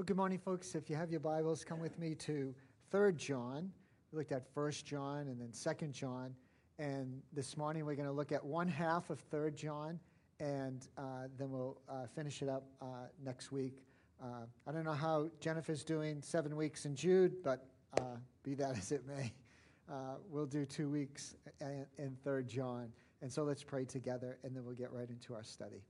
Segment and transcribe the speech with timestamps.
[0.00, 0.74] Well, good morning, folks.
[0.74, 2.54] If you have your Bibles, come with me to
[2.90, 3.70] 3rd John.
[4.10, 6.34] We looked at 1st John and then 2nd John.
[6.78, 10.00] And this morning we're going to look at one half of 3rd John,
[10.38, 12.86] and uh, then we'll uh, finish it up uh,
[13.22, 13.84] next week.
[14.22, 17.66] Uh, I don't know how Jennifer's doing seven weeks in Jude, but
[17.98, 19.30] uh, be that as it may,
[19.92, 22.88] uh, we'll do two weeks in, 3rd John.
[23.20, 25.82] And so let's pray together, and then we'll get right into our study.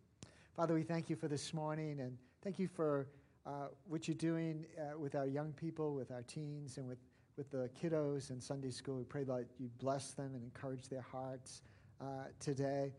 [0.56, 3.06] Father, we thank you for this morning, and thank you for
[3.46, 6.98] uh, what you're doing uh, with our young people, with our teens, and with,
[7.36, 8.96] with the kiddos in Sunday school.
[8.96, 11.62] We pray that you bless them and encourage their hearts
[12.00, 12.04] uh,
[12.38, 12.92] today.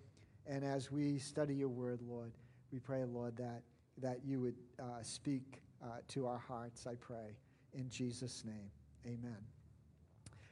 [0.47, 2.31] And as we study your word, Lord,
[2.71, 3.61] we pray, Lord, that,
[3.99, 7.37] that you would uh, speak uh, to our hearts, I pray.
[7.73, 8.71] In Jesus' name,
[9.05, 9.37] amen.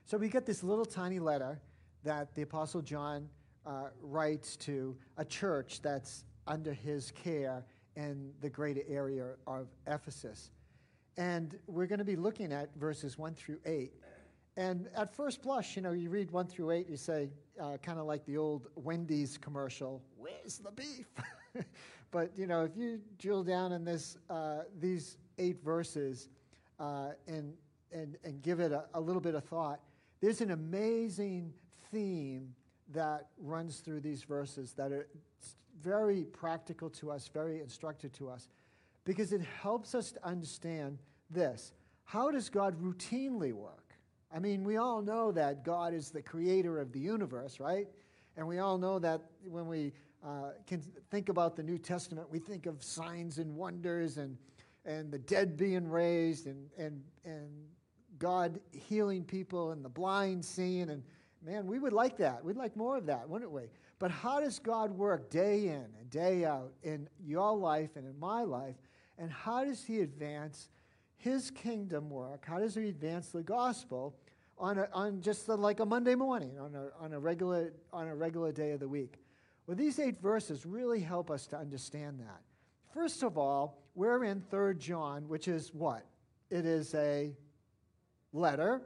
[0.06, 1.60] So we get this little tiny letter
[2.04, 3.30] that the Apostle John
[4.02, 7.64] writes to a church that's under his care
[8.00, 10.52] in the greater area of Ephesus.
[11.18, 13.92] And we're going to be looking at verses 1 through 8.
[14.56, 17.30] And at first blush, you know, you read 1 through 8, you say,
[17.62, 21.08] uh, kind of like the old Wendy's commercial, where's the beef?
[22.12, 26.30] but, you know, if you drill down in this, uh, these eight verses
[26.80, 27.54] uh, and,
[27.92, 29.82] and, and give it a, a little bit of thought,
[30.22, 31.54] there's an amazing
[31.92, 32.54] theme
[32.94, 35.08] that runs through these verses that are
[35.82, 38.50] very practical to us, very instructive to us,
[39.06, 41.74] because it helps us to understand this.
[42.04, 43.94] How does God routinely work?
[44.34, 47.88] I mean, we all know that God is the creator of the universe, right?
[48.38, 49.94] And we all know that when we
[50.26, 54.38] uh, can think about the New Testament, we think of signs and wonders and,
[54.86, 57.50] and the dead being raised and, and, and
[58.18, 60.90] God healing people and the blind seeing.
[60.90, 61.04] And
[61.46, 62.44] man, we would like that.
[62.44, 63.64] We'd like more of that, wouldn't we?
[64.00, 68.18] But how does God work day in and day out in your life and in
[68.20, 68.76] my life?
[69.18, 70.70] And how does He advance
[71.18, 72.46] His kingdom work?
[72.46, 74.16] How does He advance the gospel
[74.58, 78.16] on, a, on just like a Monday morning, on a, on, a regular, on a
[78.16, 79.20] regular day of the week?
[79.68, 82.42] Well, these eight verses really help us to understand that.
[82.94, 86.06] First of all, we're in 3 John, which is what?
[86.50, 87.36] It is a
[88.34, 88.82] letter,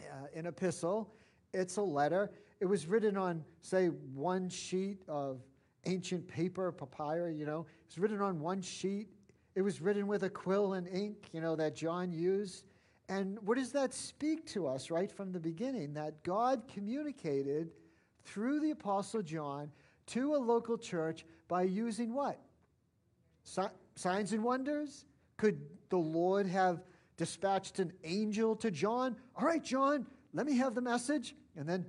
[0.00, 1.14] uh, an epistle.
[1.54, 2.30] It's a letter.
[2.60, 5.40] It was written on, say, one sheet of
[5.86, 7.60] ancient paper, papyrus, you know.
[7.60, 9.08] It was written on one sheet.
[9.54, 12.64] It was written with a quill and ink, you know, that John used.
[13.08, 15.94] And what does that speak to us right from the beginning?
[15.94, 17.70] That God communicated
[18.24, 19.70] through the Apostle John
[20.06, 22.40] to a local church by using what?
[23.44, 23.62] Si-
[23.94, 25.04] signs and wonders?
[25.36, 25.60] Could
[25.90, 26.82] the Lord have
[27.16, 29.16] dispatched an angel to John?
[29.36, 31.34] All right, John, let me have the message.
[31.56, 31.86] And then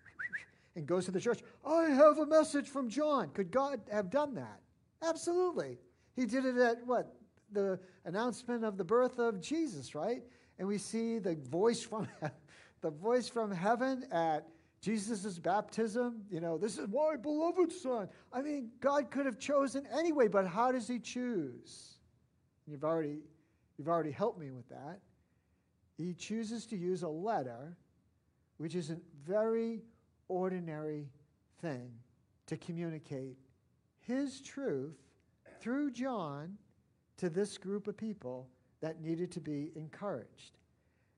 [0.76, 3.30] and goes to the church, I have a message from John.
[3.30, 4.60] Could God have done that?
[5.02, 5.78] Absolutely.
[6.14, 7.14] He did it at what?
[7.52, 10.22] The announcement of the birth of Jesus, right?
[10.58, 12.08] And we see the voice from
[12.80, 14.46] the voice from heaven at
[14.80, 16.22] Jesus' baptism.
[16.30, 18.08] You know, this is my beloved son.
[18.32, 21.94] I mean, God could have chosen anyway, but how does he choose?
[22.66, 23.18] You've already,
[23.78, 25.00] you've already helped me with that.
[25.96, 27.76] He chooses to use a letter,
[28.62, 28.96] which is a
[29.26, 29.82] very
[30.28, 31.08] ordinary
[31.60, 31.90] thing
[32.46, 33.36] to communicate
[33.98, 34.94] his truth
[35.60, 36.56] through John
[37.16, 38.48] to this group of people
[38.80, 40.58] that needed to be encouraged.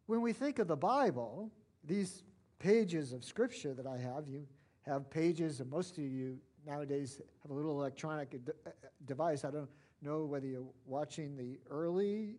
[0.07, 1.51] When we think of the Bible,
[1.87, 2.23] these
[2.59, 4.47] pages of scripture that I have, you
[4.87, 8.71] have pages, and most of you nowadays have a little electronic uh,
[9.05, 9.45] device.
[9.45, 9.69] I don't
[10.01, 12.37] know whether you're watching the early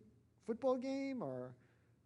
[0.48, 1.54] football game or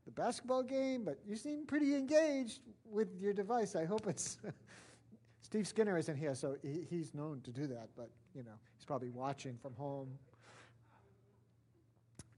[0.04, 3.76] the basketball game, but you seem pretty engaged with your device.
[3.76, 4.38] I hope it's.
[5.42, 8.84] Steve Skinner isn't here, so he, he's known to do that, but you know, he's
[8.84, 10.08] probably watching from home.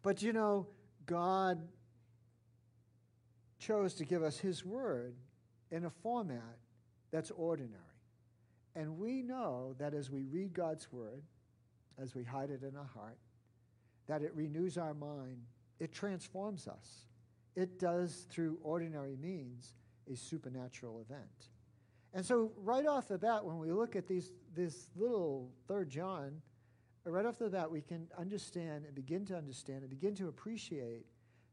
[0.02, 0.66] But you know,
[1.06, 1.60] God
[3.58, 5.14] chose to give us His Word
[5.70, 6.58] in a format
[7.10, 7.78] that's ordinary.
[8.74, 11.22] And we know that as we read God's Word,
[12.00, 13.18] as we hide it in our heart,
[14.08, 15.42] that it renews our mind,
[15.78, 17.06] it transforms us.
[17.54, 19.74] It does, through ordinary means,
[20.10, 21.48] a supernatural event.
[22.14, 26.42] And so, right off the bat, when we look at these, this little third John,
[27.04, 31.06] right off the bat, we can understand and begin to understand and begin to appreciate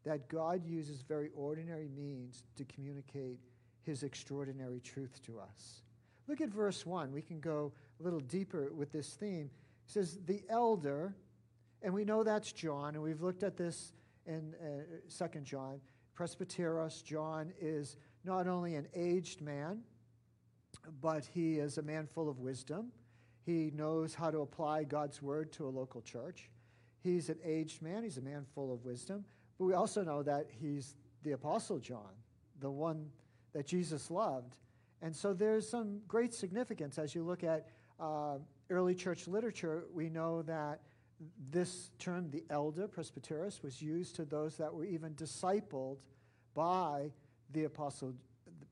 [0.04, 3.40] that God uses very ordinary means to communicate
[3.82, 5.82] his extraordinary truth to us.
[6.28, 7.12] Look at verse 1.
[7.12, 9.50] We can go a little deeper with this theme.
[9.86, 11.16] It says, The elder,
[11.82, 13.94] and we know that's John, and we've looked at this
[14.30, 15.82] in uh, John.
[16.18, 19.82] Presbyteros, John is not only an aged man,
[21.02, 22.92] but he is a man full of wisdom.
[23.46, 26.50] He knows how to apply God's word to a local church.
[27.02, 29.24] he's an aged man, he's a man full of wisdom,
[29.58, 32.14] but we also know that he's the Apostle John,
[32.60, 33.10] the one
[33.54, 34.58] that Jesus loved.
[35.02, 37.68] And so there's some great significance as you look at
[38.00, 38.38] uh,
[38.70, 39.86] early church literature.
[39.94, 40.82] We know that
[41.52, 45.98] this term, the elder, presbyteros, was used to those that were even discipled
[46.54, 47.12] by
[47.52, 48.14] the apostle,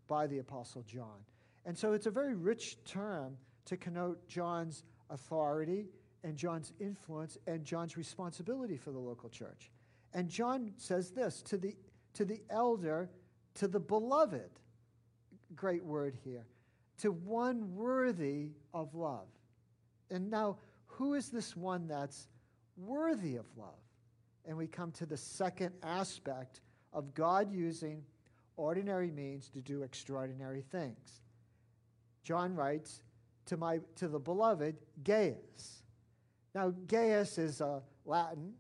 [0.08, 1.26] by the apostle John.
[1.66, 5.88] And so it's a very rich term to connote John's authority
[6.24, 9.70] and John's influence and John's responsibility for the local church.
[10.14, 11.76] And John says this to the,
[12.14, 13.10] to the elder,
[13.56, 14.50] to the beloved,
[15.56, 16.46] great word here,
[17.00, 19.28] to one worthy of love.
[20.10, 22.28] And now, who is this one that's
[22.78, 23.74] worthy of love?
[24.46, 26.62] And we come to the second aspect
[26.94, 28.04] of God using
[28.56, 31.22] ordinary means to do extraordinary things.
[32.24, 33.02] John writes,
[33.48, 35.84] to, my, to the beloved Gaius.
[36.54, 38.54] Now, Gaius is a Latin,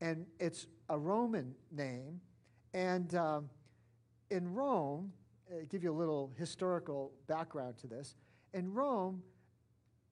[0.00, 2.20] and it's a Roman name.
[2.74, 3.50] And um,
[4.30, 5.12] in Rome,
[5.50, 8.14] I'll uh, give you a little historical background to this.
[8.54, 9.22] In Rome,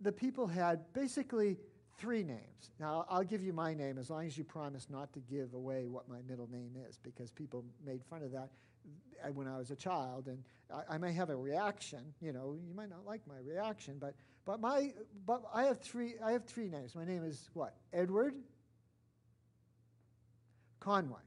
[0.01, 1.59] the people had basically
[1.99, 2.71] three names.
[2.79, 5.89] Now, I'll give you my name as long as you promise not to give away
[5.89, 8.51] what my middle name is, because people made fun of that
[9.25, 12.01] uh, when I was a child, and I, I may have a reaction.
[12.21, 14.15] You know, you might not like my reaction, but
[14.45, 14.93] but my
[15.27, 16.95] but I have three I have three names.
[16.95, 17.75] My name is what?
[17.93, 18.35] Edward
[20.81, 21.21] Conway.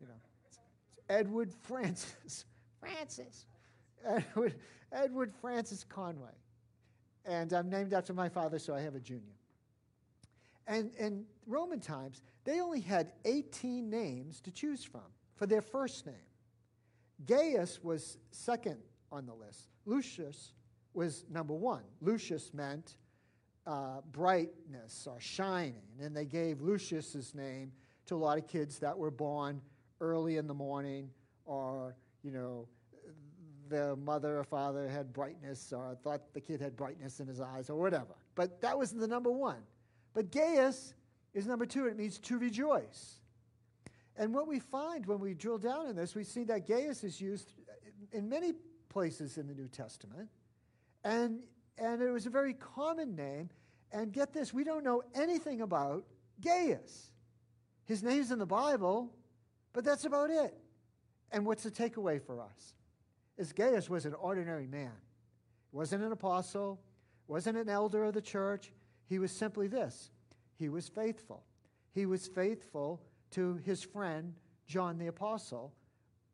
[0.00, 0.14] You know,
[0.46, 2.44] it's, it's Edward Francis.
[2.80, 3.46] Francis.
[4.04, 4.54] Edward
[4.92, 6.30] Edward Francis Conway.
[7.26, 9.37] And I'm named after my father, so I have a junior.
[10.68, 15.00] And in Roman times, they only had 18 names to choose from
[15.34, 16.14] for their first name.
[17.26, 18.78] Gaius was second
[19.10, 19.70] on the list.
[19.86, 20.52] Lucius
[20.92, 21.82] was number one.
[22.02, 22.96] Lucius meant
[23.66, 27.72] uh, brightness or shining, and they gave Lucius's name
[28.06, 29.60] to a lot of kids that were born
[30.00, 31.10] early in the morning,
[31.44, 32.68] or you know,
[33.68, 37.70] the mother or father had brightness, or thought the kid had brightness in his eyes,
[37.70, 38.14] or whatever.
[38.34, 39.62] But that was the number one.
[40.18, 40.94] But Gaius
[41.32, 43.20] is number two, and it means to rejoice.
[44.16, 47.20] And what we find when we drill down in this, we see that Gaius is
[47.20, 47.52] used
[48.10, 48.54] in many
[48.88, 50.28] places in the New Testament.
[51.04, 51.44] And,
[51.78, 53.48] and it was a very common name.
[53.92, 56.04] And get this, we don't know anything about
[56.40, 57.12] Gaius.
[57.84, 59.14] His name's in the Bible,
[59.72, 60.52] but that's about it.
[61.30, 62.74] And what's the takeaway for us?
[63.36, 64.90] Is Gaius was an ordinary man.
[65.70, 66.80] He wasn't an apostle,
[67.28, 68.72] wasn't an elder of the church.
[69.08, 70.10] He was simply this
[70.58, 71.44] he was faithful.
[71.92, 73.00] He was faithful
[73.30, 74.34] to his friend,
[74.66, 75.72] John the Apostle,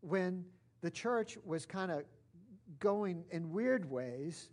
[0.01, 0.45] when
[0.81, 2.05] the church was kind of
[2.81, 4.49] going in weird ways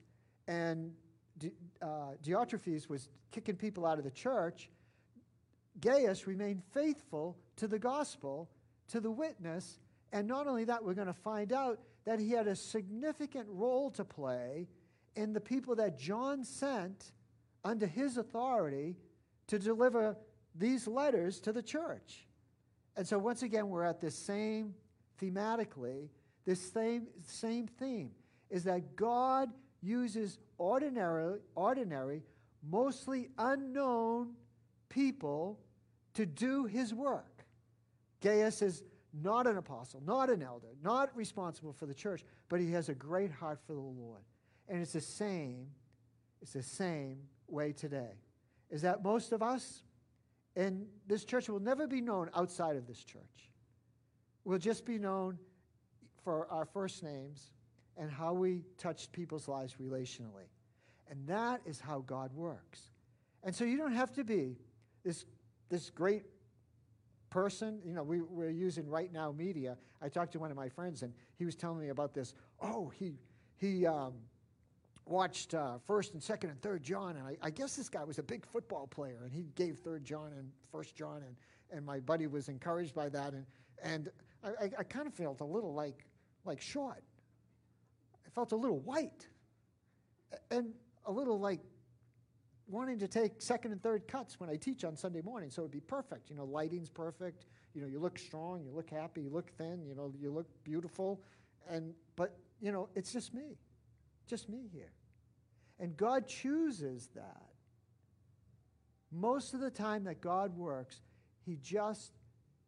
[0.48, 0.94] and
[1.82, 4.70] uh, Diotrephes was kicking people out of the church,
[5.80, 8.50] Gaius remained faithful to the gospel,
[8.90, 9.80] to the witness,
[10.12, 13.90] and not only that, we're going to find out that he had a significant role
[13.92, 14.68] to play
[15.16, 17.12] in the people that John sent
[17.64, 18.96] under his authority
[19.48, 20.18] to deliver
[20.56, 22.26] these letters to the church.
[22.96, 24.76] And so, once again, we're at this same
[25.22, 26.10] thematically,
[26.46, 28.12] this same, same theme
[28.50, 29.50] is that God
[29.82, 32.24] uses ordinary, ordinary,
[32.70, 34.34] mostly unknown
[34.90, 35.60] people
[36.14, 37.46] to do his work.
[38.22, 42.72] Gaius is not an apostle, not an elder, not responsible for the church, but he
[42.72, 44.22] has a great heart for the Lord.
[44.68, 45.68] And it's the same,
[46.42, 47.18] it's the same
[47.52, 48.14] way today.
[48.70, 49.84] Is that most of us
[50.56, 53.50] in this church will never be known outside of this church.
[54.44, 55.38] We'll just be known
[56.24, 57.52] for our first names
[57.98, 60.50] and how we touched people's lives relationally.
[61.10, 62.92] And that is how God works.
[63.44, 64.58] And so you don't have to be
[65.04, 65.26] this,
[65.70, 66.24] this great
[67.30, 67.80] person.
[67.86, 69.78] You know, we, we're using RightNow Media.
[70.02, 72.34] I talked to one of my friends, and he was telling me about this.
[72.62, 73.16] Oh, he,
[73.58, 74.14] he um,
[75.06, 78.20] watched uh, first and second and third John, and I, I, guess this guy was
[78.20, 81.36] a big football player, and he gave third John and first John, and,
[81.72, 83.46] and my buddy was encouraged by that, and,
[83.84, 84.10] and
[84.44, 86.06] I, I, I kind of felt a little like,
[86.46, 87.04] like short.
[88.26, 89.28] I felt a little white,
[90.50, 90.74] and
[91.06, 91.60] a little like
[92.68, 95.72] wanting to take second and third cuts when I teach on Sunday morning, so it'd
[95.72, 96.30] be perfect.
[96.30, 97.46] You know, lighting's perfect.
[97.74, 100.48] You know, you look strong, you look happy, you look thin, you know, you look
[100.64, 101.22] beautiful,
[101.70, 103.58] and but you know, it's just me,
[104.32, 104.94] just me here,
[105.78, 107.50] and God chooses that.
[109.12, 111.02] Most of the time that God works,
[111.46, 112.14] He just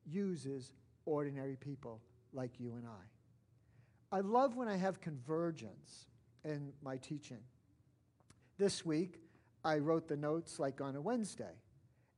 [0.05, 0.73] uses
[1.05, 2.01] ordinary people
[2.33, 4.17] like you and I.
[4.17, 6.07] I love when I have convergence
[6.43, 7.39] in my teaching.
[8.57, 9.21] This week,
[9.63, 11.55] I wrote the notes like on a Wednesday.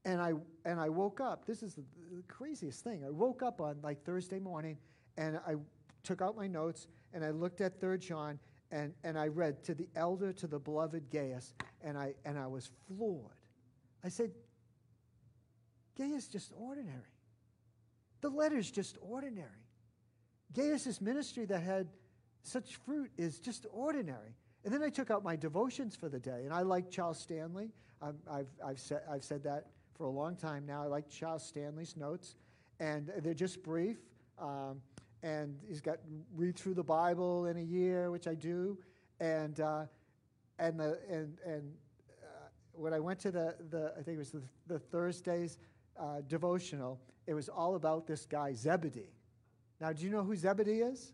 [0.05, 0.33] And I,
[0.65, 1.45] and I woke up.
[1.45, 1.83] This is the,
[2.27, 3.03] craziest thing.
[3.05, 4.77] I woke up on like Thursday morning
[5.17, 5.55] and I
[6.03, 8.39] took out my notes and I looked at 3 John
[8.71, 11.53] and, and I read to the elder to the beloved Gaius
[11.83, 13.31] and I, and I was floored.
[14.03, 14.31] I said,
[15.97, 16.99] Gaius just ordinary.
[18.21, 19.49] The letter's just ordinary.
[20.53, 21.87] Gaius's ministry that had
[22.43, 24.35] such fruit is just ordinary.
[24.63, 27.71] And then I took out my devotions for the day, and I like Charles Stanley.
[28.01, 30.83] I've, I've, I've, said, I've said that for a long time now.
[30.83, 32.35] I like Charles Stanley's notes,
[32.79, 33.97] and they're just brief.
[34.39, 34.81] Um,
[35.25, 35.97] and he's got
[36.35, 38.77] read through the Bible in a year, which I do.
[39.19, 39.85] And, uh,
[40.59, 41.73] and, the, and, and
[42.23, 45.57] uh, when I went to the, the I think it was the, the Thursdays
[45.99, 49.09] uh, devotional, it was all about this guy, Zebedee.
[49.81, 51.11] Now, do you know who Zebedee is?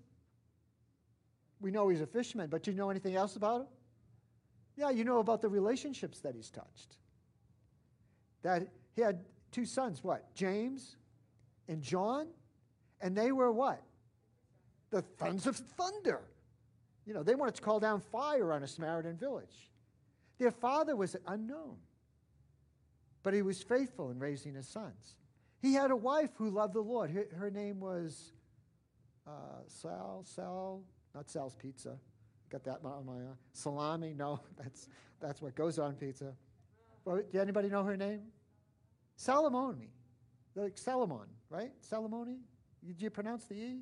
[1.61, 3.67] We know he's a fisherman, but do you know anything else about him?
[4.75, 6.97] Yeah, you know about the relationships that he's touched.
[8.41, 10.35] That he had two sons, what?
[10.35, 10.97] James
[11.69, 12.27] and John?
[12.99, 13.81] And they were what?
[14.91, 16.21] The sons of thunder.
[17.05, 19.71] You know, they wanted to call down fire on a Samaritan village.
[20.37, 21.77] Their father was unknown,
[23.23, 25.15] but he was faithful in raising his sons.
[25.61, 27.11] He had a wife who loved the Lord.
[27.11, 28.33] Her, her name was
[29.27, 30.83] uh, Sal, Sal,
[31.13, 31.97] not Sal's Pizza.
[32.51, 34.13] Got that on my uh, salami?
[34.17, 34.89] No, that's
[35.21, 36.33] that's what goes on pizza.
[37.05, 38.21] Well, do anybody know her name?
[39.17, 39.87] Salamoni,
[40.55, 41.71] like Salomon, right?
[41.89, 42.39] Salamoni.
[42.85, 43.79] Did you pronounce the e?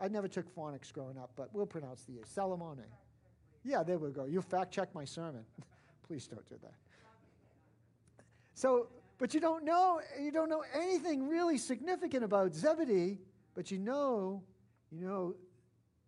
[0.00, 2.20] I never took phonics growing up, but we'll pronounce the e.
[2.36, 2.84] Salamone.
[3.64, 4.24] Yeah, there we go.
[4.24, 5.44] You fact check my sermon.
[6.06, 6.74] Please don't do that.
[8.54, 8.88] So,
[9.18, 13.18] but you don't know you don't know anything really significant about Zebedee,
[13.54, 14.42] but you know,
[14.90, 15.34] you know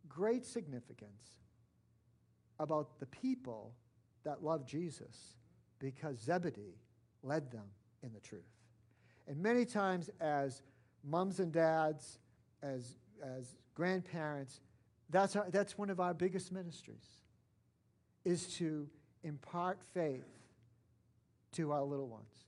[0.08, 1.38] great significance
[2.58, 3.72] about the people
[4.24, 5.34] that love Jesus
[5.78, 6.76] because Zebedee
[7.22, 7.64] led them
[8.02, 8.42] in the truth.
[9.26, 10.62] And many times, as
[11.04, 12.18] moms and dads,
[12.62, 14.60] as, as grandparents,
[15.08, 17.16] that's, our, that's one of our biggest ministries,
[18.26, 18.86] is to
[19.24, 20.28] impart faith
[21.52, 22.44] to our little ones,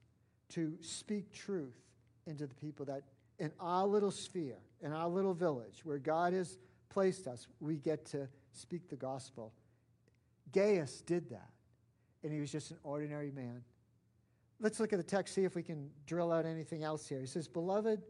[0.50, 1.80] to speak truth
[2.26, 3.04] into the people that
[3.38, 6.58] in our little sphere, in our little village, where God has
[6.90, 9.54] placed us, we get to speak the gospel.
[10.52, 11.48] Gaius did that,
[12.22, 13.62] and he was just an ordinary man.
[14.60, 17.20] Let's look at the text, see if we can drill out anything else here.
[17.20, 18.02] He says, Beloved,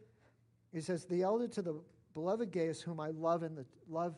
[0.73, 1.81] he says, the elder to the
[2.15, 4.15] beloved Gaius, whom I love in the love,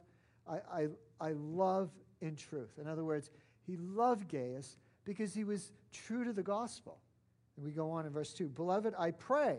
[0.48, 0.86] I, I,
[1.20, 2.78] I love in truth.
[2.80, 3.30] In other words,
[3.66, 6.98] he loved Gaius because he was true to the gospel.
[7.56, 9.58] And we go on in verse 2 Beloved, I pray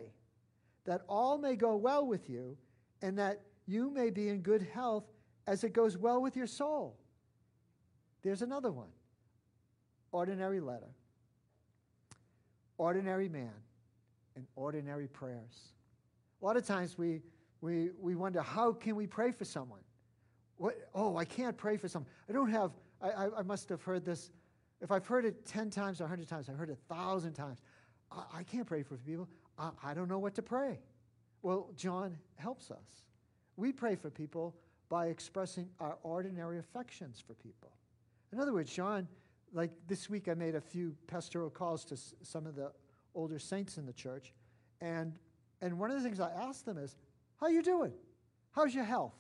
[0.86, 2.58] that all may go well with you
[3.02, 5.06] and that you may be in good health
[5.48, 6.98] as it goes well with your soul.
[8.22, 8.90] There's another one
[10.12, 10.96] ordinary letter,
[12.78, 13.54] ordinary man,
[14.36, 15.74] and ordinary prayers.
[16.42, 17.22] A lot of times we,
[17.66, 19.80] we, we wonder how can we pray for someone?
[20.58, 22.10] What, oh, I can't pray for someone.
[22.30, 24.32] I don't have, I, I, I must have heard this.
[24.82, 27.60] If I've heard it 10 times or 100 times, I've heard it 1,000 times.
[28.12, 29.28] I, I can't pray for people.
[29.58, 30.80] I, I don't know what to pray.
[31.42, 33.04] Well, John helps us.
[33.58, 34.56] We pray for people
[34.88, 37.72] by expressing our ordinary affections for people.
[38.32, 39.08] In other words, John,
[39.54, 42.72] like this week I made a few pastoral calls to s- some of the
[43.16, 44.34] older saints in the church,
[44.82, 45.14] and,
[45.62, 46.96] and one of the things I asked them is,
[47.40, 47.94] how you doing?
[48.52, 49.14] How's your health?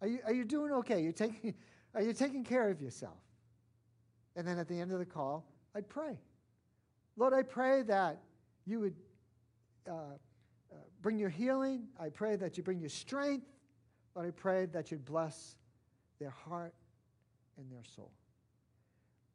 [0.00, 1.02] Are you, are you doing okay?
[1.02, 1.54] You're taking,
[1.94, 3.18] are you taking care of yourself?
[4.36, 6.18] And then at the end of the call, I'd pray.
[7.16, 8.20] Lord, I pray that
[8.64, 8.94] you would
[9.88, 11.88] uh, uh, bring your healing.
[11.98, 13.46] I pray that you bring your strength.
[14.14, 15.56] Lord, I pray that you'd bless
[16.18, 16.74] their heart
[17.58, 18.12] and their soul.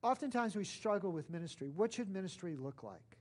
[0.01, 1.69] Oftentimes we struggle with ministry.
[1.75, 3.17] What should ministry look like?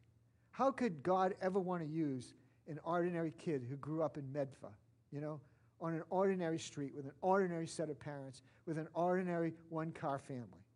[0.51, 2.35] How could God ever want to use
[2.69, 4.71] an ordinary kid who grew up in Medfa,
[5.15, 5.41] you know,
[5.81, 10.19] on an ordinary street with an ordinary set of parents, with an ordinary one car
[10.19, 10.67] family?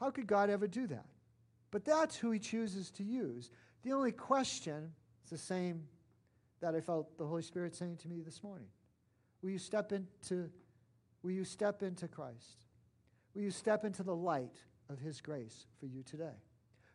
[0.00, 1.06] How could God ever do that?
[1.70, 3.50] But that's who he chooses to use.
[3.84, 4.92] The only question
[5.24, 5.84] is the same
[6.60, 8.68] that I felt the Holy Spirit saying to me this morning.
[9.42, 10.50] Will you step into
[11.22, 12.66] will you step into Christ?
[13.34, 14.56] Will you step into the light
[14.88, 16.42] of his grace for you today?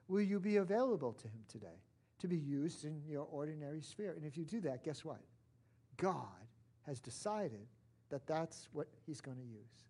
[0.08, 1.80] Will you be available to him today
[2.22, 4.14] to be used in your ordinary sphere?
[4.16, 5.20] And if you do that, guess what?
[5.98, 6.26] God
[6.88, 7.68] has decided
[8.10, 9.86] that that's what he's going to use.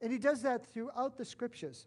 [0.00, 1.86] And he does that throughout the scriptures.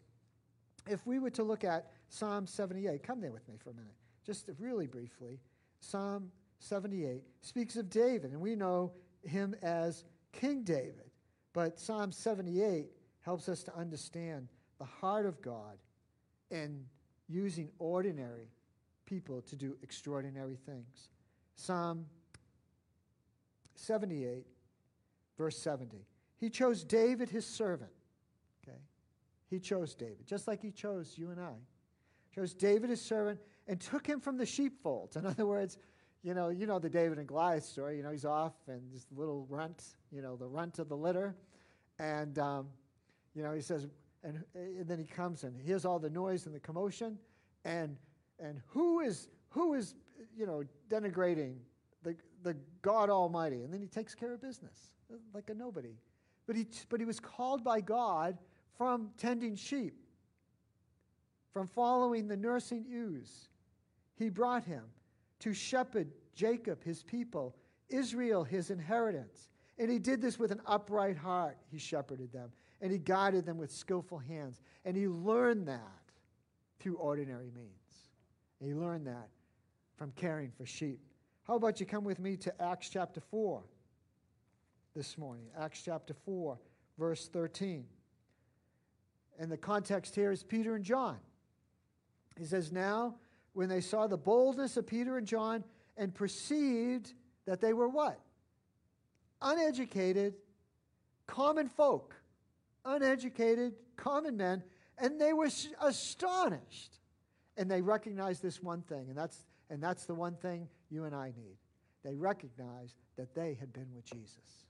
[0.87, 3.93] If we were to look at Psalm 78, come there with me for a minute,
[4.25, 5.39] just really briefly.
[5.79, 8.93] Psalm 78 speaks of David, and we know
[9.23, 11.11] him as King David.
[11.53, 12.87] But Psalm 78
[13.21, 14.47] helps us to understand
[14.79, 15.77] the heart of God
[16.49, 16.85] in
[17.27, 18.47] using ordinary
[19.09, 21.09] people to do extraordinary things.
[21.55, 22.05] Psalm
[23.75, 24.45] 78,
[25.37, 26.05] verse 70.
[26.37, 27.91] He chose David, his servant.
[28.63, 28.77] Okay?
[29.49, 31.55] He chose David, just like he chose you and I.
[32.33, 35.15] Chose David, his servant, and took him from the sheepfolds.
[35.15, 35.79] In other words,
[36.21, 37.97] you know, you know the David and Goliath story.
[37.97, 41.35] You know, he's off and this little runt, you know, the runt of the litter.
[41.97, 42.67] And, um,
[43.33, 43.87] you know, he says,
[44.23, 47.17] and, and then he comes and hears all the noise and the commotion.
[47.65, 47.97] And,
[48.39, 49.95] and who is, who is,
[50.37, 51.55] you know, denigrating
[52.03, 53.63] the, the God Almighty?
[53.63, 54.89] And then he takes care of business
[55.33, 55.95] like a nobody.
[56.47, 58.37] But he, but he was called by God
[58.77, 59.93] from tending sheep,
[61.53, 63.49] from following the nursing ewes.
[64.15, 64.83] He brought him
[65.39, 67.55] to shepherd Jacob, his people,
[67.89, 69.49] Israel, his inheritance.
[69.77, 71.57] And he did this with an upright heart.
[71.71, 74.61] He shepherded them, and he guided them with skillful hands.
[74.85, 75.81] And he learned that
[76.79, 77.78] through ordinary means.
[78.59, 79.29] And he learned that
[79.97, 80.99] from caring for sheep.
[81.43, 83.63] How about you come with me to Acts chapter 4
[84.95, 85.45] this morning?
[85.59, 86.59] Acts chapter 4,
[86.97, 87.85] verse 13.
[89.39, 91.17] And the context here is Peter and John.
[92.37, 93.15] He says, Now,
[93.53, 95.63] when they saw the boldness of Peter and John
[95.97, 97.13] and perceived
[97.45, 98.19] that they were what?
[99.41, 100.35] Uneducated,
[101.25, 102.15] common folk,
[102.85, 104.63] uneducated, common men,
[104.97, 105.49] and they were
[105.81, 106.98] astonished.
[107.59, 111.13] And they recognize this one thing, and that's, and that's the one thing you and
[111.13, 111.57] I need.
[112.05, 114.65] They recognize that they had been with Jesus.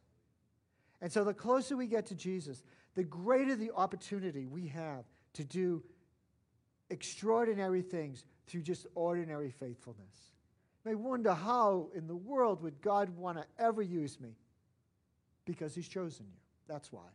[1.00, 2.63] And so the closer we get to Jesus,
[2.96, 5.84] the greater the opportunity we have to do
[6.89, 10.31] extraordinary things through just ordinary faithfulness.
[10.84, 14.36] You may wonder how in the world would God want to ever use me?
[15.46, 16.39] Because He's chosen you.
[16.67, 17.08] That's why.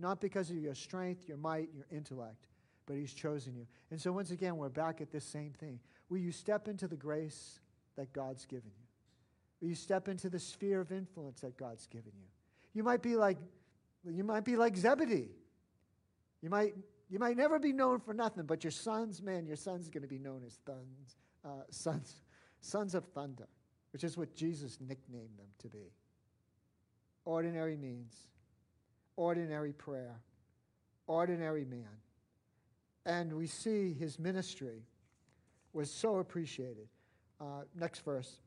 [0.00, 2.48] Not because of your strength, your might, your intellect,
[2.86, 3.66] but He's chosen you.
[3.90, 5.80] And so, once again, we're back at this same thing.
[6.08, 7.60] Will you step into the grace
[7.96, 8.86] that God's given you?
[9.60, 12.28] Will you step into the sphere of influence that God's given you?
[12.74, 13.38] You might be like,
[14.04, 15.30] you might be like Zebedee.
[16.42, 16.74] You might,
[17.08, 20.02] you might never be known for nothing, but your sons, man, your son's are going
[20.02, 22.22] to be known as sons, uh, sons,
[22.60, 23.48] sons of thunder,
[23.92, 25.92] which is what Jesus nicknamed them to be.
[27.24, 28.14] Ordinary means,
[29.16, 30.20] ordinary prayer,
[31.06, 31.88] ordinary man.
[33.06, 34.82] And we see his ministry
[35.72, 36.88] was so appreciated.
[37.40, 38.38] Uh, next verse.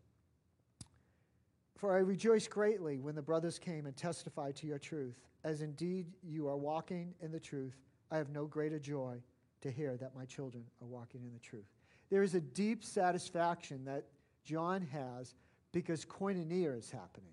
[1.77, 6.07] For I rejoice greatly when the brothers came and testified to your truth, as indeed
[6.21, 7.77] you are walking in the truth.
[8.11, 9.21] I have no greater joy
[9.61, 11.67] to hear that my children are walking in the truth.
[12.09, 14.05] There is a deep satisfaction that
[14.43, 15.35] John has
[15.71, 17.31] because koinonia is happening.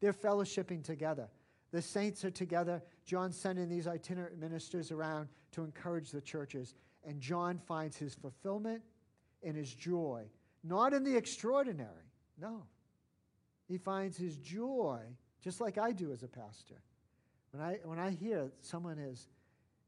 [0.00, 1.28] They're fellowshipping together.
[1.72, 2.82] The saints are together.
[3.04, 6.74] John's sending these itinerant ministers around to encourage the churches.
[7.04, 8.82] And John finds his fulfillment
[9.42, 10.24] and his joy,
[10.62, 12.64] not in the extraordinary, no,
[13.68, 15.00] he finds his joy,
[15.42, 16.82] just like I do as a pastor.
[17.52, 19.28] When I, when I hear someone is,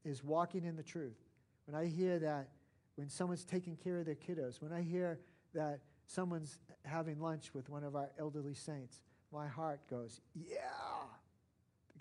[0.05, 1.19] is walking in the truth,
[1.67, 2.49] when I hear that
[2.97, 5.19] when someone's taking care of their kiddos, when I hear
[5.55, 9.01] that someone's having lunch with one of our elderly saints,
[9.33, 10.59] my heart goes, yeah,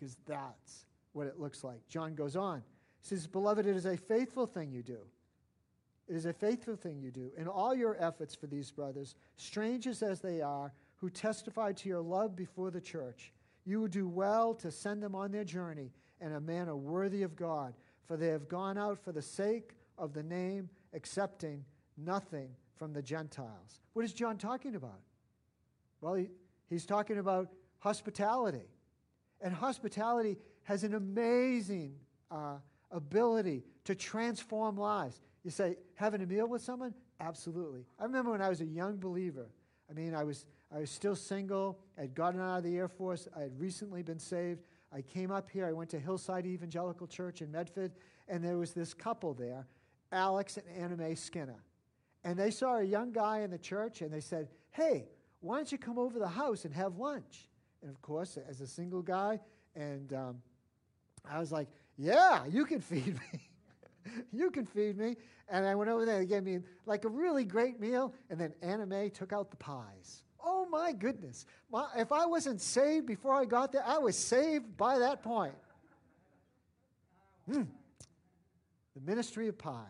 [0.01, 1.87] because that's what it looks like.
[1.87, 2.63] John goes on.
[3.01, 4.97] He says, Beloved, it is a faithful thing you do.
[6.09, 7.31] It is a faithful thing you do.
[7.37, 12.01] In all your efforts for these brothers, strangers as they are, who testified to your
[12.01, 13.31] love before the church.
[13.63, 17.35] You would do well to send them on their journey in a manner worthy of
[17.35, 17.73] God,
[18.07, 21.63] for they have gone out for the sake of the name, accepting
[21.95, 23.81] nothing from the Gentiles.
[23.93, 25.01] What is John talking about?
[26.01, 26.29] Well, he,
[26.69, 28.67] he's talking about hospitality.
[29.41, 31.95] And hospitality has an amazing
[32.29, 32.57] uh,
[32.91, 35.19] ability to transform lives.
[35.43, 36.93] You say, having a meal with someone?
[37.19, 37.85] Absolutely.
[37.99, 39.47] I remember when I was a young believer.
[39.89, 41.79] I mean, I was I was still single.
[41.99, 43.27] I'd gotten out of the Air Force.
[43.35, 44.61] I had recently been saved.
[44.93, 45.65] I came up here.
[45.65, 47.91] I went to Hillside Evangelical Church in Medford,
[48.27, 49.67] and there was this couple there,
[50.11, 51.61] Alex and Anna Mae Skinner.
[52.23, 55.07] And they saw a young guy in the church, and they said, Hey,
[55.41, 57.49] why don't you come over to the house and have lunch?
[57.81, 59.39] And of course, as a single guy,
[59.75, 60.41] and um,
[61.29, 61.67] I was like,
[61.97, 63.49] Yeah, you can feed me.
[64.31, 65.15] you can feed me.
[65.49, 66.19] And I went over there.
[66.19, 68.13] They gave me like a really great meal.
[68.29, 70.23] And then Anna Mae took out the pies.
[70.43, 71.45] Oh my goodness.
[71.71, 75.53] My, if I wasn't saved before I got there, I was saved by that point.
[77.49, 77.67] Mm.
[78.95, 79.85] The ministry of pies.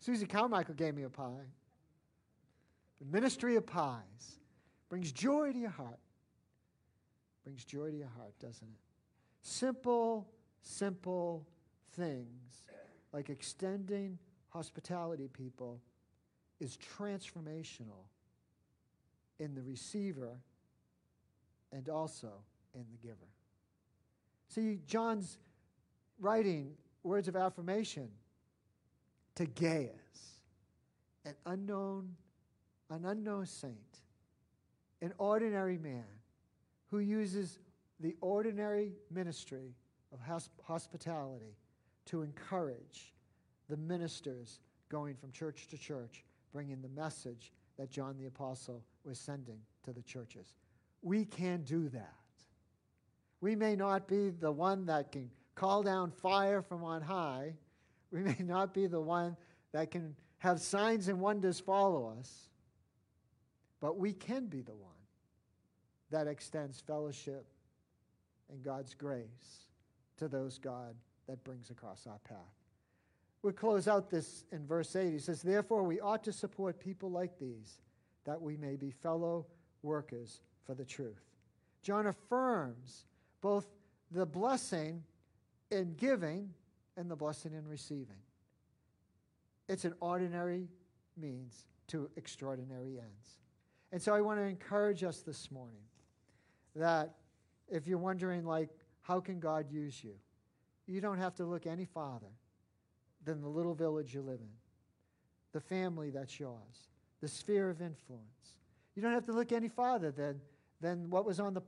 [0.00, 1.46] Susie Carmichael gave me a pie.
[3.00, 4.38] The ministry of pies
[4.88, 5.98] brings joy to your heart.
[7.44, 8.80] Brings joy to your heart, doesn't it?
[9.42, 10.26] Simple,
[10.62, 11.46] simple
[11.94, 12.64] things
[13.12, 14.18] like extending
[14.48, 15.80] hospitality people
[16.60, 18.04] is transformational
[19.38, 20.40] in the receiver
[21.72, 22.30] and also
[22.74, 23.28] in the giver.
[24.48, 25.38] See, John's
[26.20, 28.08] writing words of affirmation
[29.34, 29.90] to Gaius,
[31.24, 32.14] an unknown,
[32.90, 34.00] an unknown saint,
[35.02, 36.04] an ordinary man
[36.90, 37.58] who uses
[38.00, 39.74] the ordinary ministry
[40.12, 40.20] of
[40.62, 41.56] hospitality
[42.06, 43.12] to encourage
[43.68, 49.18] the ministers going from church to church, bringing the message that John the Apostle was
[49.18, 50.54] sending to the churches.
[51.02, 52.14] We can do that.
[53.40, 57.54] We may not be the one that can call down fire from on high.
[58.10, 59.36] We may not be the one
[59.72, 62.48] that can have signs and wonders follow us.
[63.80, 64.92] But we can be the one
[66.10, 67.46] that extends fellowship
[68.50, 69.66] and God's grace
[70.18, 70.94] to those God
[71.26, 72.38] that brings across our path.
[73.42, 75.12] We'll close out this in verse 8.
[75.12, 77.80] He says, Therefore, we ought to support people like these,
[78.24, 79.46] that we may be fellow
[79.82, 81.22] workers for the truth.
[81.82, 83.04] John affirms
[83.40, 83.66] both
[84.10, 85.02] the blessing
[85.70, 86.50] in giving
[86.96, 88.16] and the blessing in receiving.
[89.68, 90.68] It's an ordinary
[91.16, 93.38] means to extraordinary ends.
[93.92, 95.82] And so I want to encourage us this morning
[96.74, 97.14] that
[97.68, 98.70] if you're wondering, like,
[99.02, 100.14] how can God use you?
[100.86, 102.32] You don't have to look any farther
[103.24, 104.48] than the little village you live in,
[105.52, 106.88] the family that's yours,
[107.20, 108.58] the sphere of influence.
[108.94, 110.40] You don't have to look any farther than,
[110.80, 111.62] than what was on the,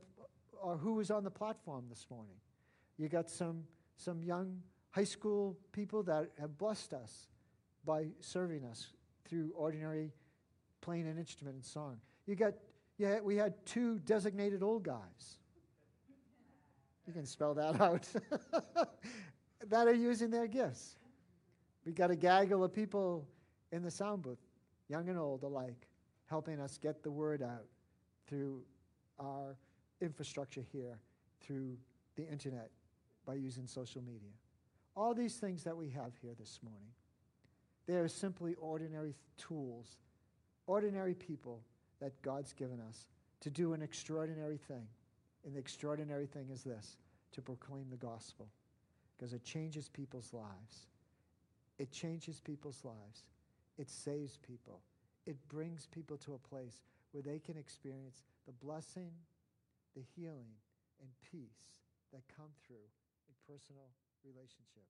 [0.61, 2.35] or who was on the platform this morning.
[2.97, 3.63] You got some,
[3.97, 7.27] some young high school people that have blessed us
[7.85, 8.87] by serving us
[9.25, 10.11] through ordinary
[10.81, 11.97] playing an instrument and song.
[12.29, 12.53] You got,
[12.99, 15.39] yeah, we had two designated old guys
[17.09, 18.07] you can spell that out.
[19.67, 20.95] that are using their gifts.
[21.85, 23.27] We got a gaggle of people
[23.71, 24.37] in the sound booth,
[24.89, 25.87] young and old alike,
[26.27, 27.65] helping us get the word out
[28.27, 28.61] through
[29.19, 29.57] our
[30.01, 30.99] infrastructure here,
[31.41, 31.77] through
[32.15, 32.69] the internet,
[33.25, 34.29] by using social media.
[34.95, 36.91] All these things that we have here this morning,
[37.87, 39.97] they are simply ordinary tools,
[40.67, 41.63] ordinary people
[42.01, 43.07] that God's given us
[43.41, 44.87] to do an extraordinary thing.
[45.45, 46.97] And the extraordinary thing is this
[47.31, 48.47] to proclaim the gospel
[49.15, 50.87] because it changes people's lives.
[51.77, 53.23] It changes people's lives.
[53.77, 54.81] It saves people.
[55.25, 56.81] It brings people to a place
[57.11, 59.11] where they can experience the blessing,
[59.95, 60.51] the healing,
[61.01, 61.71] and peace
[62.11, 62.87] that come through
[63.29, 63.87] a personal
[64.25, 64.83] relationship.